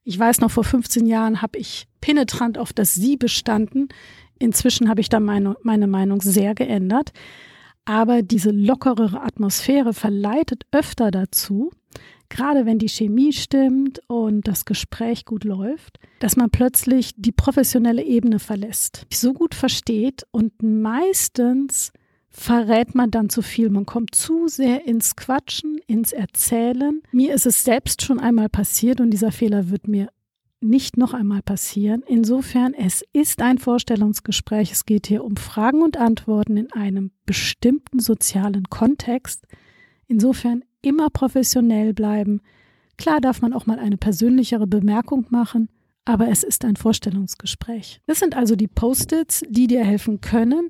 ich 0.09 0.17
weiß 0.17 0.41
noch, 0.41 0.49
vor 0.49 0.63
15 0.63 1.05
Jahren 1.05 1.43
habe 1.43 1.59
ich 1.59 1.87
penetrant 2.01 2.57
auf 2.57 2.73
das 2.73 2.95
Sie 2.95 3.15
bestanden. 3.15 3.89
Inzwischen 4.39 4.89
habe 4.89 5.01
ich 5.01 5.09
da 5.09 5.19
meine, 5.19 5.55
meine 5.61 5.85
Meinung 5.85 6.19
sehr 6.21 6.55
geändert. 6.55 7.11
Aber 7.85 8.23
diese 8.23 8.49
lockerere 8.49 9.21
Atmosphäre 9.21 9.93
verleitet 9.93 10.63
öfter 10.71 11.11
dazu, 11.11 11.69
gerade 12.29 12.65
wenn 12.65 12.79
die 12.79 12.89
Chemie 12.89 13.33
stimmt 13.33 14.01
und 14.07 14.47
das 14.47 14.65
Gespräch 14.65 15.25
gut 15.25 15.43
läuft, 15.43 15.99
dass 16.19 16.35
man 16.35 16.49
plötzlich 16.49 17.13
die 17.17 17.31
professionelle 17.31 18.03
Ebene 18.03 18.39
verlässt, 18.39 19.05
so 19.11 19.33
gut 19.33 19.55
versteht 19.55 20.25
und 20.31 20.61
meistens 20.61 21.91
verrät 22.29 22.95
man 22.95 23.11
dann 23.11 23.29
zu 23.29 23.41
viel. 23.41 23.69
Man 23.69 23.85
kommt 23.85 24.15
zu 24.15 24.47
sehr 24.47 24.85
ins 24.87 25.15
Quatschen, 25.15 25.79
ins 25.87 26.11
Erzählen. 26.11 27.01
Mir 27.11 27.33
ist 27.33 27.45
es 27.45 27.63
selbst 27.63 28.03
schon 28.03 28.19
einmal 28.19 28.49
passiert 28.49 29.01
und 29.01 29.11
dieser 29.11 29.31
Fehler 29.31 29.69
wird 29.69 29.87
mir 29.87 30.09
nicht 30.61 30.97
noch 30.97 31.13
einmal 31.13 31.41
passieren. 31.41 32.03
Insofern, 32.05 32.73
es 32.73 33.03
ist 33.13 33.41
ein 33.41 33.57
Vorstellungsgespräch. 33.57 34.71
Es 34.71 34.85
geht 34.85 35.07
hier 35.07 35.23
um 35.23 35.37
Fragen 35.37 35.81
und 35.81 35.97
Antworten 35.97 36.57
in 36.57 36.71
einem 36.73 37.11
bestimmten 37.25 37.99
sozialen 37.99 38.69
Kontext. 38.69 39.45
Insofern 40.07 40.63
immer 40.81 41.09
professionell 41.09 41.93
bleiben. 41.93 42.41
Klar 42.97 43.21
darf 43.21 43.41
man 43.41 43.53
auch 43.53 43.65
mal 43.65 43.79
eine 43.79 43.97
persönlichere 43.97 44.67
Bemerkung 44.67 45.25
machen, 45.29 45.69
aber 46.05 46.29
es 46.29 46.43
ist 46.43 46.65
ein 46.65 46.75
Vorstellungsgespräch. 46.75 48.01
Das 48.07 48.19
sind 48.19 48.35
also 48.35 48.55
die 48.55 48.67
Post-its, 48.67 49.43
die 49.47 49.67
dir 49.67 49.83
helfen 49.85 50.21
können. 50.21 50.69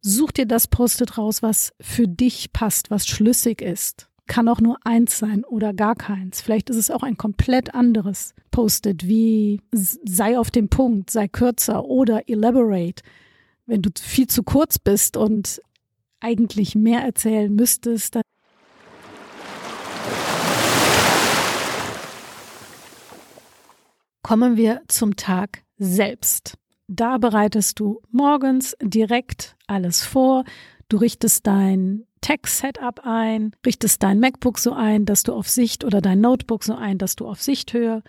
Such 0.00 0.32
dir 0.32 0.46
das 0.46 0.68
Post-it 0.68 1.16
raus, 1.16 1.42
was 1.42 1.72
für 1.80 2.06
dich 2.06 2.52
passt, 2.52 2.90
was 2.90 3.06
schlüssig 3.06 3.62
ist. 3.62 4.08
Kann 4.26 4.48
auch 4.48 4.60
nur 4.60 4.78
eins 4.84 5.18
sein 5.18 5.44
oder 5.44 5.74
gar 5.74 5.94
keins. 5.94 6.40
Vielleicht 6.40 6.70
ist 6.70 6.76
es 6.76 6.90
auch 6.90 7.02
ein 7.02 7.16
komplett 7.16 7.74
anderes 7.74 8.34
Post-it, 8.50 9.06
wie 9.06 9.60
sei 9.72 10.38
auf 10.38 10.50
dem 10.50 10.68
Punkt, 10.68 11.10
sei 11.10 11.28
kürzer 11.28 11.84
oder 11.84 12.28
elaborate. 12.28 13.02
Wenn 13.66 13.82
du 13.82 13.90
viel 13.98 14.26
zu 14.26 14.42
kurz 14.42 14.78
bist 14.78 15.16
und 15.16 15.60
eigentlich 16.20 16.74
mehr 16.74 17.00
erzählen 17.00 17.54
müsstest, 17.54 18.14
dann 18.14 18.22
kommen 24.24 24.56
wir 24.56 24.82
zum 24.88 25.14
Tag 25.14 25.62
selbst. 25.76 26.56
Da 26.88 27.18
bereitest 27.18 27.78
du 27.78 28.00
morgens 28.10 28.74
direkt 28.82 29.54
alles 29.68 30.02
vor. 30.02 30.44
Du 30.88 30.96
richtest 30.96 31.46
dein 31.46 32.06
Tech-Setup 32.22 33.00
ein, 33.04 33.52
richtest 33.64 34.02
dein 34.02 34.18
MacBook 34.18 34.58
so 34.58 34.72
ein, 34.72 35.04
dass 35.04 35.24
du 35.24 35.34
auf 35.34 35.48
Sicht 35.48 35.84
oder 35.84 36.00
dein 36.00 36.20
Notebook 36.20 36.64
so 36.64 36.74
ein, 36.74 36.98
dass 36.98 37.16
du 37.16 37.28
auf 37.28 37.42
Sichthöhe 37.42 38.02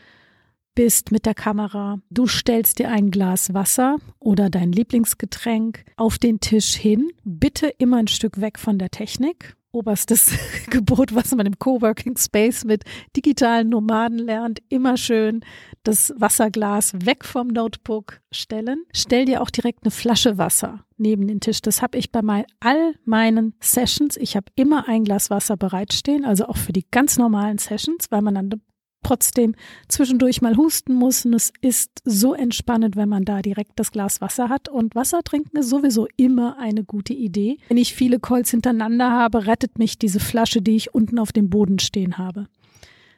bist 0.74 1.12
mit 1.12 1.26
der 1.26 1.36
Kamera. 1.36 2.00
Du 2.10 2.28
stellst 2.28 2.80
dir 2.80 2.90
ein 2.90 3.12
Glas 3.12 3.54
Wasser 3.54 3.98
oder 4.20 4.50
dein 4.50 4.72
Lieblingsgetränk 4.72 5.84
auf 5.98 6.18
den 6.18 6.40
Tisch 6.40 6.76
hin. 6.76 7.12
Bitte 7.26 7.68
immer 7.68 7.98
ein 7.98 8.08
Stück 8.08 8.40
weg 8.40 8.58
von 8.58 8.80
der 8.80 8.90
Technik 8.90 9.56
oberstes 9.76 10.32
Gebot, 10.70 11.14
was 11.14 11.36
man 11.36 11.46
im 11.46 11.60
Coworking 11.60 12.18
Space 12.18 12.64
mit 12.64 12.84
digitalen 13.16 13.70
Nomaden 13.70 14.18
lernt. 14.18 14.60
Immer 14.70 14.98
schön 14.98 15.42
das 15.84 16.14
Wasserglas 16.18 16.94
weg 17.06 17.24
vom 17.24 17.48
Notebook 17.50 18.22
stellen. 18.32 18.86
Stell 18.92 19.26
dir 19.26 19.42
auch 19.42 19.52
direkt 19.52 19.84
eine 19.84 19.92
Flasche 19.92 20.38
Wasser 20.38 20.86
neben 20.98 21.28
den 21.28 21.42
Tisch. 21.42 21.62
Das 21.62 21.82
habe 21.82 21.98
ich 21.98 22.12
bei 22.12 22.22
mein, 22.22 22.46
all 22.60 22.96
meinen 23.04 23.54
Sessions. 23.60 24.18
Ich 24.18 24.36
habe 24.36 24.48
immer 24.56 24.88
ein 24.88 25.04
Glas 25.04 25.30
Wasser 25.30 25.58
bereitstehen, 25.58 26.26
also 26.26 26.48
auch 26.48 26.58
für 26.58 26.74
die 26.74 26.86
ganz 26.90 27.18
normalen 27.18 27.58
Sessions, 27.58 28.08
weil 28.10 28.22
man 28.22 28.36
dann 28.36 28.62
trotzdem 29.06 29.56
zwischendurch 29.88 30.42
mal 30.42 30.58
husten 30.58 30.94
muss. 30.94 31.26
Und 31.26 31.34
es 31.34 31.54
ist 31.62 32.02
so 32.04 32.34
entspannend, 32.34 32.96
wenn 32.96 33.10
man 33.10 33.24
da 33.24 33.42
direkt 33.42 33.74
das 33.76 33.92
Glas 33.92 34.22
Wasser 34.22 34.50
hat. 34.50 34.68
Und 34.68 34.96
Wasser 34.96 35.22
trinken 35.24 35.58
ist 35.58 35.70
sowieso 35.70 36.08
immer 36.18 36.58
eine 36.60 36.84
gute 36.84 37.14
Idee. 37.14 37.58
Wenn 37.68 37.78
ich 37.78 37.94
viele 37.94 38.20
Calls 38.20 38.52
hintereinander 38.52 39.12
habe, 39.12 39.46
rettet 39.46 39.78
mich 39.78 40.00
diese 40.00 40.20
Flasche, 40.20 40.62
die 40.62 40.76
ich 40.76 40.94
unten 40.94 41.20
auf 41.20 41.32
dem 41.32 41.50
Boden 41.50 41.80
stehen 41.80 42.18
habe. 42.18 42.48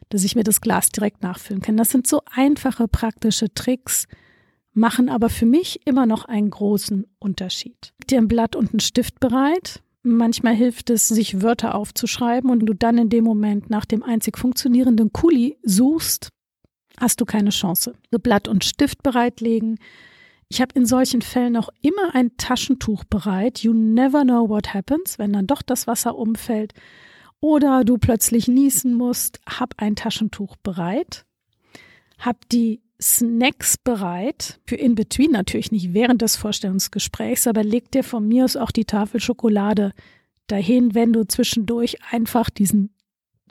Dass 0.10 0.24
ich 0.24 0.36
mir 0.36 0.44
das 0.44 0.62
Glas 0.62 0.89
direkt 0.89 1.24
nachfüllen 1.24 1.62
kann. 1.62 1.77
Das 1.77 1.89
sind 1.89 2.08
so 2.08 2.22
einfache, 2.29 2.88
praktische 2.88 3.53
Tricks, 3.53 4.08
machen 4.74 5.10
aber 5.10 5.29
für 5.29 5.46
mich 5.46 5.82
immer 5.86 6.06
noch 6.06 6.25
einen 6.25 6.50
großen 6.50 7.08
Unterschied. 7.20 7.94
Dir 8.10 8.20
ein 8.20 8.27
Blatt 8.27 8.56
und 8.56 8.72
einen 8.72 8.79
Stift 8.79 9.20
bereit, 9.20 9.82
Manchmal 10.04 10.56
hilft 10.56 10.89
es, 10.89 11.08
sich 11.08 11.42
Wörter 11.42 11.75
aufzuschreiben 11.75 12.50
und 12.50 12.66
du 12.66 12.74
dann 12.74 12.98
in 12.98 13.10
dem 13.10 13.24
Moment 13.24 13.70
nach 13.70 13.86
dem 13.86 14.04
einzig 14.04 14.38
funktionierenden 14.38 15.12
Kuli 15.12 15.58
suchst, 15.63 16.30
hast 17.00 17.20
du 17.20 17.25
keine 17.25 17.50
Chance. 17.50 17.94
So 18.12 18.20
Blatt 18.20 18.48
und 18.48 18.63
Stift 18.63 19.04
bereitlegen. 19.04 19.80
Ich 20.50 20.62
habe 20.62 20.74
in 20.75 20.86
solchen 20.86 21.22
Fällen 21.22 21.58
auch 21.58 21.70
immer 21.82 22.16
ein 22.16 22.38
Taschentuch 22.38 23.04
bereit. 23.04 23.60
You 23.60 23.74
never 23.74 24.24
know 24.24 24.48
what 24.48 24.74
happens, 24.74 25.20
wenn 25.20 25.34
dann 25.34 25.48
doch 25.48 25.62
das 25.62 25.88
Wasser 25.88 26.16
umfällt 26.18 26.74
oder 27.39 27.84
du 27.84 27.98
plötzlich 27.98 28.48
niesen 28.48 28.94
musst. 28.94 29.39
Hab 29.48 29.74
ein 29.77 29.96
Taschentuch 29.96 30.56
bereit. 30.58 31.25
Hab 32.18 32.48
die 32.50 32.82
Snacks 33.01 33.77
bereit, 33.77 34.60
für 34.66 34.75
in 34.75 34.96
between 34.96 35.32
natürlich 35.32 35.72
nicht 35.72 35.94
während 35.94 36.22
des 36.22 36.36
Vorstellungsgesprächs, 36.36 37.48
aber 37.48 37.63
leg 37.63 37.92
dir 37.92 38.04
von 38.04 38.27
mir 38.27 38.46
aus 38.46 38.56
auch 38.56 38.72
die 38.72 38.86
Tafel 38.86 39.20
Schokolade 39.20 39.92
dahin, 40.48 40.96
wenn 40.96 41.13
du 41.13 41.27
zwischendurch 41.27 41.98
einfach 42.12 42.50
diesen 42.50 42.89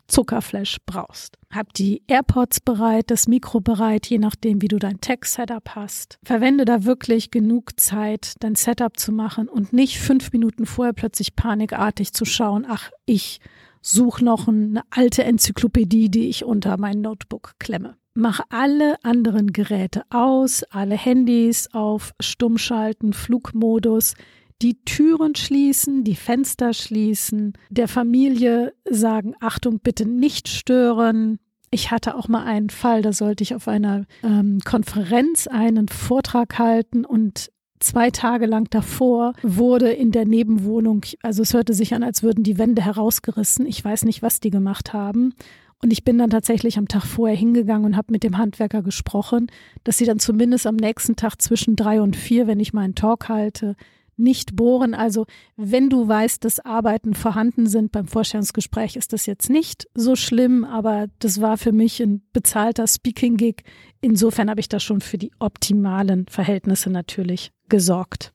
Zuckerflash 0.09 0.79
brauchst. 0.87 1.37
Hab 1.51 1.73
die 1.75 2.03
AirPods 2.07 2.61
bereit, 2.61 3.11
das 3.11 3.29
Mikro 3.29 3.61
bereit, 3.61 4.07
je 4.07 4.19
nachdem, 4.19 4.63
wie 4.63 4.69
du 4.69 4.79
dein 4.79 5.01
Tech-Setup 5.01 5.71
hast. 5.71 6.19
Verwende 6.25 6.65
da 6.65 6.85
wirklich 6.85 7.31
genug 7.31 7.79
Zeit, 7.79 8.35
dein 8.41 8.55
Setup 8.55 8.97
zu 8.99 9.13
machen 9.13 9.49
und 9.49 9.73
nicht 9.73 9.99
fünf 9.99 10.33
Minuten 10.33 10.67
vorher 10.67 10.93
plötzlich 10.93 11.35
panikartig 11.35 12.13
zu 12.13 12.25
schauen, 12.25 12.67
ach, 12.69 12.91
ich 13.05 13.41
suche 13.87 14.25
noch 14.25 14.49
eine 14.49 14.83
alte 14.91 15.25
Enzyklopädie, 15.25 16.11
die 16.11 16.29
ich 16.29 16.45
unter 16.45 16.77
mein 16.79 17.01
Notebook 17.01 17.55
klemme 17.59 17.97
mach 18.17 18.41
alle 18.49 18.97
anderen 19.05 19.53
Geräte 19.53 20.03
aus, 20.11 20.65
alle 20.71 20.97
Handys 20.97 21.69
auf 21.73 22.13
Stummschalten, 22.19 23.13
Flugmodus, 23.13 24.15
die 24.63 24.83
Türen 24.85 25.35
schließen, 25.35 26.03
die 26.03 26.17
Fenster 26.17 26.73
schließen, 26.73 27.53
der 27.69 27.89
Familie 27.89 28.73
sagen, 28.89 29.35
Achtung, 29.41 29.81
bitte 29.81 30.07
nicht 30.07 30.49
stören. 30.49 31.39
Ich 31.71 31.91
hatte 31.91 32.17
auch 32.17 32.29
mal 32.29 32.45
einen 32.45 32.71
Fall, 32.71 33.03
da 33.03 33.13
sollte 33.13 33.43
ich 33.43 33.55
auf 33.55 33.69
einer 33.69 34.07
ähm, 34.23 34.61
Konferenz 34.65 35.47
einen 35.47 35.89
Vortrag 35.89 36.59
halten 36.59 37.05
und 37.05 37.53
zwei 37.81 38.11
Tage 38.11 38.47
lang 38.47 38.69
davor 38.71 39.35
wurde 39.43 39.91
in 39.91 40.13
der 40.13 40.25
Nebenwohnung, 40.25 41.05
also 41.23 41.43
es 41.43 41.55
hörte 41.55 41.75
sich 41.75 41.95
an, 41.95 42.03
als 42.03 42.23
würden 42.23 42.45
die 42.45 42.59
Wände 42.59 42.83
herausgerissen. 42.83 43.67
Ich 43.67 43.85
weiß 43.85 44.05
nicht, 44.05 44.23
was 44.23 44.41
die 44.41 44.51
gemacht 44.51 44.93
haben. 44.93 45.35
Und 45.83 45.93
ich 45.93 46.05
bin 46.05 46.17
dann 46.17 46.31
tatsächlich 46.31 46.79
am 46.79 46.89
Tag 46.89 47.05
vorher 47.05 47.37
hingegangen 47.37 47.85
und 47.85 47.97
habe 47.97 48.13
mit 48.13 48.23
dem 48.23 48.39
Handwerker 48.39 48.83
gesprochen, 48.83 49.49
dass 49.85 49.99
sie 49.99 50.07
dann 50.07 50.19
zumindest 50.19 50.67
am 50.67 50.77
nächsten 50.77 51.17
Tag 51.17 51.41
zwischen 51.41 51.77
drei 51.77 52.01
und 52.01 52.17
vier, 52.17 52.47
wenn 52.47 52.61
ich 52.61 52.73
meinen 52.73 52.95
Talk 52.95 53.29
halte, 53.29 53.77
nicht 54.17 54.57
bohren. 54.57 54.95
Also 54.95 55.27
wenn 55.57 55.91
du 55.91 56.07
weißt, 56.07 56.45
dass 56.45 56.61
Arbeiten 56.61 57.15
vorhanden 57.15 57.67
sind 57.67 57.93
beim 57.93 58.07
Vorstellungsgespräch, 58.07 58.97
ist 58.97 59.13
das 59.13 59.27
jetzt 59.27 59.51
nicht 59.51 59.89
so 59.95 60.17
schlimm, 60.17 60.65
aber 60.65 61.07
das 61.19 61.41
war 61.41 61.59
für 61.59 61.73
mich 61.73 62.01
ein 62.03 62.23
bezahlter 62.33 62.87
Speaking-Gig. 62.87 63.63
Insofern 64.01 64.51
habe 64.51 64.61
ich 64.61 64.69
da 64.69 64.81
schon 64.81 65.01
für 65.01 65.19
die 65.19 65.33
optimalen 65.39 66.27
Verhältnisse 66.29 66.91
natürlich 66.91 67.53
gesorgt. 67.69 68.33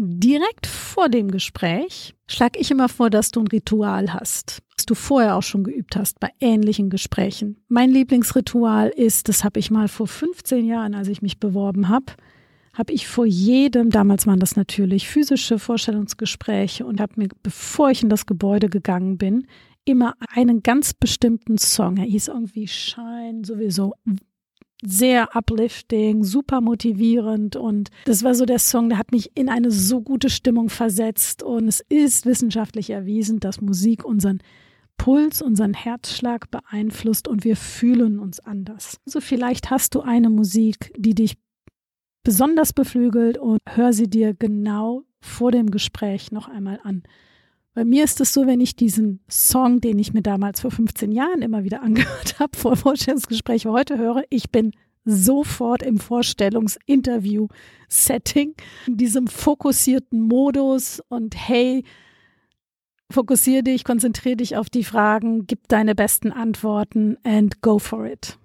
Direkt 0.00 0.68
vor 0.68 1.08
dem 1.08 1.28
Gespräch 1.28 2.14
schlage 2.28 2.60
ich 2.60 2.70
immer 2.70 2.88
vor, 2.88 3.10
dass 3.10 3.32
du 3.32 3.40
ein 3.40 3.48
Ritual 3.48 4.14
hast, 4.14 4.62
das 4.76 4.86
du 4.86 4.94
vorher 4.94 5.34
auch 5.34 5.42
schon 5.42 5.64
geübt 5.64 5.96
hast 5.96 6.20
bei 6.20 6.30
ähnlichen 6.38 6.88
Gesprächen. 6.88 7.56
Mein 7.66 7.90
Lieblingsritual 7.90 8.90
ist, 8.90 9.28
das 9.28 9.42
habe 9.42 9.58
ich 9.58 9.72
mal 9.72 9.88
vor 9.88 10.06
15 10.06 10.64
Jahren, 10.64 10.94
als 10.94 11.08
ich 11.08 11.20
mich 11.20 11.40
beworben 11.40 11.88
habe, 11.88 12.12
habe 12.74 12.92
ich 12.92 13.08
vor 13.08 13.26
jedem, 13.26 13.90
damals 13.90 14.24
waren 14.28 14.38
das 14.38 14.54
natürlich 14.54 15.08
physische 15.08 15.58
Vorstellungsgespräche 15.58 16.86
und 16.86 17.00
habe 17.00 17.14
mir, 17.16 17.28
bevor 17.42 17.90
ich 17.90 18.04
in 18.04 18.08
das 18.08 18.24
Gebäude 18.24 18.68
gegangen 18.68 19.18
bin, 19.18 19.48
immer 19.84 20.14
einen 20.32 20.62
ganz 20.62 20.94
bestimmten 20.94 21.58
Song. 21.58 21.96
Er 21.96 22.04
hieß 22.04 22.28
irgendwie 22.28 22.68
Shine, 22.68 23.42
sowieso 23.44 23.94
sehr 24.82 25.34
uplifting, 25.36 26.22
super 26.22 26.60
motivierend 26.60 27.56
und 27.56 27.90
das 28.04 28.22
war 28.22 28.34
so 28.34 28.44
der 28.46 28.58
Song, 28.58 28.90
der 28.90 28.98
hat 28.98 29.12
mich 29.12 29.36
in 29.36 29.48
eine 29.48 29.70
so 29.70 30.00
gute 30.00 30.30
Stimmung 30.30 30.68
versetzt 30.68 31.42
und 31.42 31.66
es 31.66 31.80
ist 31.88 32.26
wissenschaftlich 32.26 32.90
erwiesen, 32.90 33.40
dass 33.40 33.60
Musik 33.60 34.04
unseren 34.04 34.40
Puls, 34.96 35.42
unseren 35.42 35.74
Herzschlag 35.74 36.50
beeinflusst 36.50 37.28
und 37.28 37.44
wir 37.44 37.56
fühlen 37.56 38.18
uns 38.18 38.40
anders. 38.40 38.98
Also 39.06 39.20
vielleicht 39.20 39.70
hast 39.70 39.94
du 39.94 40.00
eine 40.00 40.30
Musik, 40.30 40.92
die 40.96 41.14
dich 41.14 41.38
besonders 42.24 42.72
beflügelt 42.72 43.38
und 43.38 43.60
hör 43.66 43.92
sie 43.92 44.10
dir 44.10 44.34
genau 44.34 45.04
vor 45.20 45.50
dem 45.50 45.70
Gespräch 45.70 46.30
noch 46.30 46.48
einmal 46.48 46.80
an. 46.82 47.02
Bei 47.78 47.84
mir 47.84 48.02
ist 48.02 48.20
es 48.20 48.34
so, 48.34 48.48
wenn 48.48 48.60
ich 48.60 48.74
diesen 48.74 49.20
Song, 49.30 49.80
den 49.80 50.00
ich 50.00 50.12
mir 50.12 50.22
damals 50.22 50.62
vor 50.62 50.72
15 50.72 51.12
Jahren 51.12 51.42
immer 51.42 51.62
wieder 51.62 51.80
angehört 51.84 52.40
habe, 52.40 52.58
vor 52.58 52.74
Vorstellungsgespräch 52.74 53.66
heute 53.66 53.96
höre, 53.96 54.24
ich 54.30 54.50
bin 54.50 54.72
sofort 55.04 55.84
im 55.84 56.00
Vorstellungsinterview-Setting, 56.00 58.56
in 58.88 58.96
diesem 58.96 59.28
fokussierten 59.28 60.20
Modus 60.20 61.00
und 61.08 61.36
hey, 61.36 61.84
fokussiere 63.12 63.62
dich, 63.62 63.84
konzentriere 63.84 64.38
dich 64.38 64.56
auf 64.56 64.70
die 64.70 64.82
Fragen, 64.82 65.46
gib 65.46 65.68
deine 65.68 65.94
besten 65.94 66.32
Antworten 66.32 67.16
and 67.22 67.62
go 67.62 67.78
for 67.78 68.06
it. 68.06 68.40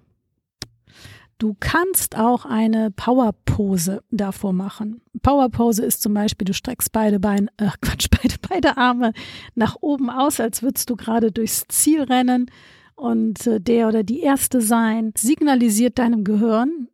Du 1.38 1.56
kannst 1.58 2.16
auch 2.16 2.44
eine 2.44 2.90
Powerpose 2.90 4.02
davor 4.10 4.52
machen. 4.52 5.00
Powerpose 5.22 5.84
ist 5.84 6.02
zum 6.02 6.14
Beispiel, 6.14 6.44
du 6.44 6.54
streckst 6.54 6.92
beide 6.92 7.18
Beine, 7.18 7.48
äh 7.56 7.70
Quatsch, 7.80 8.08
beide, 8.10 8.34
beide 8.48 8.76
Arme 8.76 9.12
nach 9.54 9.76
oben 9.80 10.10
aus, 10.10 10.40
als 10.40 10.62
würdest 10.62 10.90
du 10.90 10.96
gerade 10.96 11.32
durchs 11.32 11.66
Ziel 11.68 12.02
rennen 12.02 12.50
und 12.94 13.46
äh, 13.46 13.60
der 13.60 13.88
oder 13.88 14.02
die 14.02 14.20
Erste 14.20 14.60
sein, 14.60 15.12
signalisiert 15.16 15.98
deinem 15.98 16.24
Gehirn 16.24 16.88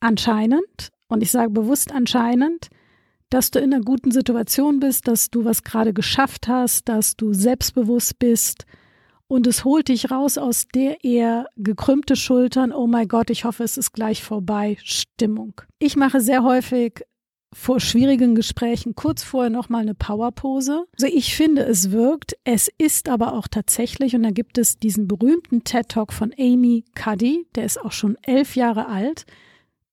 anscheinend, 0.00 0.90
und 1.08 1.22
ich 1.22 1.30
sage 1.30 1.50
bewusst 1.50 1.92
anscheinend, 1.92 2.68
dass 3.28 3.50
du 3.50 3.58
in 3.58 3.72
einer 3.72 3.82
guten 3.82 4.10
Situation 4.10 4.80
bist, 4.80 5.08
dass 5.08 5.30
du 5.30 5.44
was 5.44 5.62
gerade 5.62 5.92
geschafft 5.92 6.48
hast, 6.48 6.88
dass 6.88 7.16
du 7.16 7.32
selbstbewusst 7.32 8.18
bist 8.18 8.66
und 9.32 9.46
es 9.46 9.64
holt 9.64 9.88
dich 9.88 10.10
raus 10.10 10.36
aus 10.36 10.66
der 10.74 11.04
eher 11.04 11.46
gekrümmte 11.56 12.16
Schultern, 12.16 12.70
oh 12.70 12.86
mein 12.86 13.08
Gott, 13.08 13.30
ich 13.30 13.46
hoffe, 13.46 13.64
es 13.64 13.78
ist 13.78 13.92
gleich 13.92 14.22
vorbei, 14.22 14.76
Stimmung. 14.84 15.54
Ich 15.78 15.96
mache 15.96 16.20
sehr 16.20 16.42
häufig 16.42 17.00
vor 17.50 17.80
schwierigen 17.80 18.34
Gesprächen 18.34 18.94
kurz 18.94 19.22
vorher 19.22 19.48
nochmal 19.48 19.80
eine 19.82 19.94
Powerpose. 19.94 20.84
Also 20.92 21.06
ich 21.06 21.34
finde, 21.34 21.62
es 21.62 21.92
wirkt. 21.92 22.36
Es 22.44 22.70
ist 22.76 23.08
aber 23.08 23.32
auch 23.32 23.48
tatsächlich, 23.48 24.14
und 24.14 24.22
da 24.22 24.32
gibt 24.32 24.58
es 24.58 24.76
diesen 24.76 25.08
berühmten 25.08 25.64
TED-Talk 25.64 26.12
von 26.12 26.34
Amy 26.38 26.84
Cuddy, 26.94 27.46
der 27.54 27.64
ist 27.64 27.80
auch 27.80 27.92
schon 27.92 28.18
elf 28.24 28.54
Jahre 28.54 28.86
alt 28.86 29.24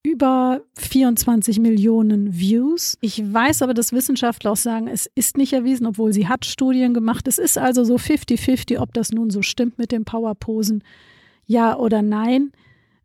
über 0.03 0.61
24 0.77 1.59
Millionen 1.59 2.37
Views. 2.37 2.97
Ich 3.01 3.21
weiß 3.33 3.61
aber, 3.61 3.73
dass 3.73 3.91
Wissenschaftler 3.91 4.51
auch 4.51 4.57
sagen, 4.57 4.87
es 4.87 5.09
ist 5.13 5.37
nicht 5.37 5.53
erwiesen, 5.53 5.85
obwohl 5.85 6.13
sie 6.13 6.27
hat 6.27 6.45
Studien 6.45 6.93
gemacht. 6.93 7.27
Es 7.27 7.37
ist 7.37 7.57
also 7.57 7.83
so 7.83 7.95
50-50, 7.95 8.79
ob 8.79 8.93
das 8.93 9.11
nun 9.11 9.29
so 9.29 9.41
stimmt 9.41 9.77
mit 9.77 9.91
den 9.91 10.05
Powerposen, 10.05 10.83
ja 11.45 11.77
oder 11.77 12.01
nein. 12.01 12.51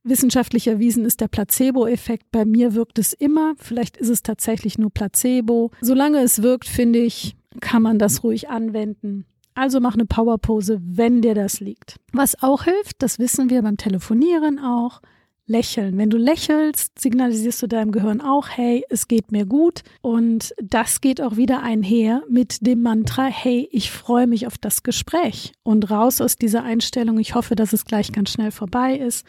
Wissenschaftlich 0.04 0.66
erwiesen 0.66 1.04
ist 1.04 1.20
der 1.20 1.28
Placebo-Effekt. 1.28 2.26
Bei 2.30 2.44
mir 2.44 2.74
wirkt 2.74 2.98
es 2.98 3.14
immer. 3.14 3.54
Vielleicht 3.56 3.96
ist 3.96 4.10
es 4.10 4.22
tatsächlich 4.22 4.78
nur 4.78 4.90
Placebo. 4.90 5.70
Solange 5.80 6.18
es 6.18 6.42
wirkt, 6.42 6.68
finde 6.68 6.98
ich, 6.98 7.36
kann 7.60 7.82
man 7.82 7.98
das 7.98 8.22
ruhig 8.22 8.50
anwenden. 8.50 9.24
Also 9.54 9.80
mach 9.80 9.94
eine 9.94 10.04
Powerpose, 10.04 10.80
wenn 10.84 11.22
dir 11.22 11.34
das 11.34 11.60
liegt. 11.60 11.96
Was 12.12 12.42
auch 12.42 12.64
hilft, 12.64 13.02
das 13.02 13.18
wissen 13.18 13.50
wir 13.50 13.62
beim 13.62 13.76
Telefonieren 13.76 14.58
auch, 14.58 15.00
Lächeln. 15.46 15.98
Wenn 15.98 16.08
du 16.08 16.16
lächelst, 16.16 16.98
signalisierst 16.98 17.62
du 17.62 17.66
deinem 17.66 17.92
Gehirn 17.92 18.22
auch, 18.22 18.48
hey, 18.48 18.84
es 18.88 19.08
geht 19.08 19.30
mir 19.30 19.44
gut. 19.44 19.82
Und 20.00 20.54
das 20.62 21.00
geht 21.00 21.20
auch 21.20 21.36
wieder 21.36 21.62
einher 21.62 22.22
mit 22.28 22.66
dem 22.66 22.80
Mantra, 22.80 23.26
hey, 23.26 23.68
ich 23.70 23.90
freue 23.90 24.26
mich 24.26 24.46
auf 24.46 24.56
das 24.56 24.82
Gespräch. 24.82 25.52
Und 25.62 25.90
raus 25.90 26.20
aus 26.20 26.36
dieser 26.36 26.62
Einstellung, 26.62 27.18
ich 27.18 27.34
hoffe, 27.34 27.56
dass 27.56 27.74
es 27.74 27.84
gleich 27.84 28.12
ganz 28.12 28.30
schnell 28.30 28.52
vorbei 28.52 28.96
ist. 28.96 29.26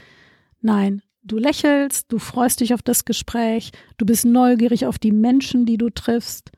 Nein, 0.61 1.01
du 1.23 1.37
lächelst, 1.37 2.11
du 2.11 2.19
freust 2.19 2.61
dich 2.61 2.73
auf 2.73 2.81
das 2.81 3.03
Gespräch, 3.03 3.71
du 3.97 4.05
bist 4.05 4.25
neugierig 4.25 4.85
auf 4.85 4.97
die 4.97 5.11
Menschen, 5.11 5.65
die 5.65 5.77
du 5.77 5.89
triffst. 5.89 6.51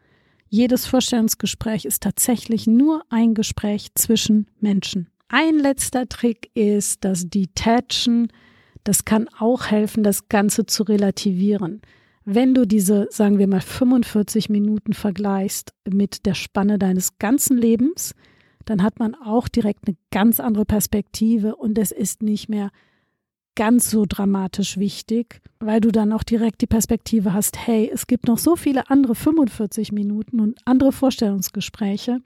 Jedes 0.50 0.86
Vorstellungsgespräch 0.86 1.86
ist 1.86 2.04
tatsächlich 2.04 2.68
nur 2.68 3.04
ein 3.10 3.34
Gespräch 3.34 3.90
zwischen 3.96 4.48
Menschen. 4.60 5.08
Ein 5.30 5.58
letzter 5.58 6.08
Trick 6.08 6.52
ist 6.54 7.04
das 7.04 7.30
Detachen 7.30 8.30
das 8.88 9.04
kann 9.04 9.28
auch 9.38 9.68
helfen, 9.68 10.02
das 10.02 10.30
Ganze 10.30 10.66
zu 10.66 10.84
relativieren. 10.84 11.82
Wenn 12.24 12.54
du 12.54 12.66
diese, 12.66 13.08
sagen 13.10 13.38
wir 13.38 13.48
mal, 13.48 13.62
45 13.62 14.50
Minuten 14.50 14.94
vergleichst 14.94 15.74
mit 15.90 16.26
der 16.26 16.36
Spanne 16.36 16.80
deines 16.80 17.18
ganzen 17.20 17.58
Lebens, 17.58 18.16
dann 18.64 18.84
hat 18.84 19.00
man 19.00 19.14
auch 19.16 19.50
direkt 19.50 19.88
eine 19.88 19.98
ganz 20.12 20.40
andere 20.40 20.66
Perspektive 20.66 21.56
und 21.56 21.78
es 21.78 21.92
ist 21.92 22.22
nicht 22.22 22.48
mehr 22.48 22.72
ganz 23.58 23.90
so 23.90 24.06
dramatisch 24.08 24.78
wichtig, 24.78 25.42
weil 25.60 25.82
du 25.82 25.92
dann 25.92 26.14
auch 26.14 26.24
direkt 26.24 26.62
die 26.62 26.68
Perspektive 26.68 27.34
hast, 27.34 27.58
hey, 27.68 27.90
es 27.92 28.06
gibt 28.06 28.28
noch 28.28 28.38
so 28.38 28.56
viele 28.56 28.90
andere 28.90 29.16
45 29.16 29.92
Minuten 29.92 30.40
und 30.40 30.60
andere 30.64 30.92
Vorstellungsgespräche. 30.92 32.20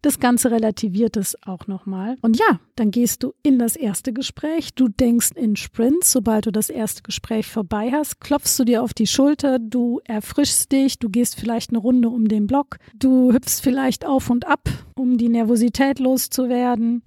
Das 0.00 0.18
Ganze 0.18 0.50
relativiert 0.50 1.18
es 1.18 1.36
auch 1.42 1.66
nochmal. 1.66 2.16
Und 2.22 2.38
ja, 2.38 2.58
dann 2.74 2.90
gehst 2.90 3.22
du 3.22 3.34
in 3.42 3.58
das 3.58 3.76
erste 3.76 4.14
Gespräch, 4.14 4.74
du 4.74 4.88
denkst 4.88 5.32
in 5.34 5.56
Sprints, 5.56 6.10
sobald 6.10 6.46
du 6.46 6.52
das 6.52 6.70
erste 6.70 7.02
Gespräch 7.02 7.46
vorbei 7.46 7.90
hast, 7.92 8.20
klopfst 8.20 8.58
du 8.58 8.64
dir 8.64 8.82
auf 8.82 8.94
die 8.94 9.06
Schulter, 9.06 9.58
du 9.58 10.00
erfrischst 10.04 10.72
dich, 10.72 10.98
du 10.98 11.10
gehst 11.10 11.38
vielleicht 11.38 11.70
eine 11.70 11.80
Runde 11.80 12.08
um 12.08 12.28
den 12.28 12.46
Block, 12.46 12.78
du 12.98 13.32
hüpfst 13.32 13.60
vielleicht 13.60 14.06
auf 14.06 14.30
und 14.30 14.46
ab, 14.46 14.70
um 14.94 15.18
die 15.18 15.28
Nervosität 15.28 15.98
loszuwerden 15.98 17.02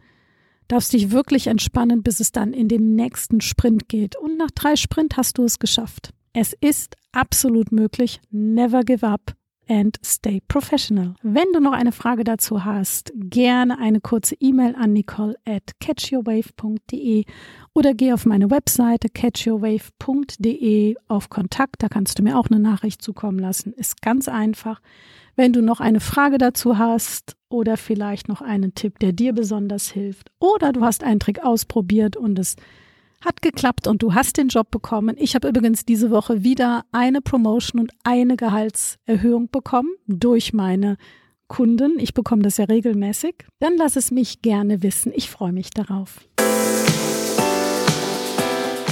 darfst 0.72 0.94
dich 0.94 1.12
wirklich 1.12 1.48
entspannen, 1.48 2.02
bis 2.02 2.20
es 2.20 2.32
dann 2.32 2.54
in 2.54 2.68
den 2.68 2.96
nächsten 2.96 3.42
Sprint 3.42 3.90
geht. 3.90 4.16
Und 4.16 4.38
nach 4.38 4.52
drei 4.52 4.76
Sprint 4.76 5.18
hast 5.18 5.38
du 5.38 5.44
es 5.44 5.60
geschafft. 5.60 6.14
Es 6.34 6.54
ist 6.54 6.96
absolut 7.12 7.72
möglich. 7.72 8.22
Never 8.30 8.84
give 8.84 9.06
up 9.06 9.36
and 9.68 9.98
stay 10.04 10.42
professional. 10.48 11.16
Wenn 11.22 11.52
du 11.54 11.60
noch 11.60 11.74
eine 11.74 11.92
Frage 11.92 12.24
dazu 12.24 12.66
hast, 12.66 13.14
gerne 13.16 13.78
eine 13.80 14.02
kurze 14.02 14.36
E-Mail 14.40 14.76
an 14.76 14.94
nicole 14.94 15.36
at 15.46 15.80
catchyourwave.de 15.80 17.26
oder 17.74 17.94
geh 17.94 18.14
auf 18.14 18.26
meine 18.26 18.52
Webseite 18.52 19.10
catchyourwave.de 19.10 20.96
auf 21.08 21.30
Kontakt. 21.30 21.84
Da 21.84 21.90
kannst 21.90 22.20
du 22.20 22.24
mir 22.24 22.38
auch 22.38 22.50
eine 22.50 22.60
Nachricht 22.60 23.02
zukommen 23.02 23.40
lassen. 23.40 23.74
Ist 23.74 24.02
ganz 24.02 24.28
einfach. 24.28 24.82
Wenn 25.36 25.54
du 25.54 25.62
noch 25.62 25.80
eine 25.80 26.02
Frage 26.02 26.38
dazu 26.38 26.78
hast 26.78 27.38
oder 27.48 27.78
vielleicht 27.78 28.28
noch 28.28 28.42
einen 28.42 28.76
Tipp, 28.76 29.00
der 29.00 29.14
dir 29.14 29.34
besonders 29.34 29.90
hilft 29.90 30.32
oder 30.40 30.74
du 30.74 30.82
hast 30.82 31.04
einen 31.04 31.20
Trick 31.20 31.44
ausprobiert 31.44 32.18
und 32.18 32.38
es 32.38 32.56
hat 33.22 33.42
geklappt 33.42 33.88
und 33.88 34.02
du 34.04 34.14
hast 34.14 34.38
den 34.38 34.50
Job 34.50 34.72
bekommen. 34.72 35.16
Ich 35.18 35.36
habe 35.36 35.48
übrigens 35.48 35.86
diese 35.86 36.12
Woche 36.12 36.44
wieder 36.44 36.86
eine 36.92 37.22
Promotion 37.22 37.82
und 37.82 37.92
eine 38.04 38.36
Gehaltserhöhung 38.36 39.50
bekommen 39.50 39.90
durch 40.08 40.54
meine 40.54 40.98
Kunden. 41.48 42.00
Ich 42.00 42.14
bekomme 42.14 42.42
das 42.42 42.58
ja 42.58 42.66
regelmäßig. 42.66 43.36
Dann 43.60 43.78
lass 43.78 43.96
es 43.96 44.12
mich 44.12 44.42
gerne 44.42 44.84
wissen. 44.84 45.12
Ich 45.16 45.30
freue 45.30 45.52
mich 45.52 45.70
darauf. 45.70 46.22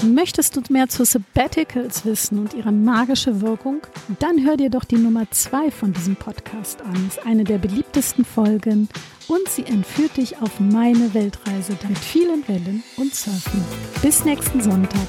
Möchtest 0.04 0.56
du 0.56 0.62
mehr 0.70 0.88
zu 0.88 1.04
Sabbaticals 1.04 2.06
wissen 2.06 2.40
und 2.40 2.54
ihre 2.54 2.72
magische 2.72 3.42
Wirkung? 3.42 3.82
Dann 4.20 4.46
hör 4.46 4.56
dir 4.56 4.70
doch 4.70 4.86
die 4.86 4.98
Nummer 4.98 5.30
2 5.30 5.72
von 5.72 5.92
diesem 5.92 6.16
Podcast 6.16 6.82
an. 6.82 7.08
Ist 7.08 7.26
eine 7.26 7.44
der 7.44 7.58
beliebtesten 7.58 8.24
Folgen 8.24 8.88
und 9.28 9.50
sie 9.50 9.66
entführt 9.66 10.16
dich 10.16 10.42
auf 10.42 10.60
meine 10.60 11.14
Weltreise 11.14 11.78
mit 11.88 11.98
vielen 11.98 12.48
Wellen 12.48 12.84
und 12.98 13.14
Surfen. 13.14 13.64
Bis 14.02 14.24
nächsten 14.24 14.62
Sonntag. 14.62 15.08